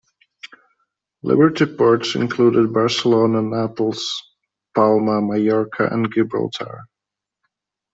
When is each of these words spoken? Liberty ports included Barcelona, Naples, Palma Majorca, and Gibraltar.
Liberty 1.21 1.67
ports 1.67 2.15
included 2.15 2.73
Barcelona, 2.73 3.43
Naples, 3.43 4.23
Palma 4.73 5.21
Majorca, 5.21 5.89
and 5.91 6.11
Gibraltar. 6.11 6.79